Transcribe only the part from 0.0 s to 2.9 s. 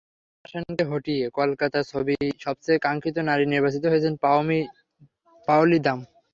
রাইমা সেনকে হটিয়ে কলকাতার ছবির সবচেয়ে